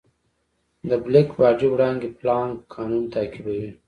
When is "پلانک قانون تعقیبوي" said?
2.19-3.69